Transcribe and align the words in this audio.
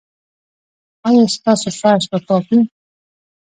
ایا 1.07 1.23
ستاسو 1.35 1.69
فرش 1.81 2.03
به 2.11 2.17
پاک 2.27 2.45
وي؟ 2.51 2.59